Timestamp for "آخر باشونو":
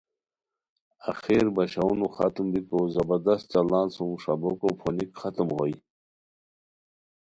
1.11-2.07